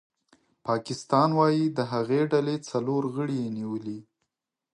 [0.67, 3.99] پاکستان وايي د هغې ډلې څلور غړي یې نیولي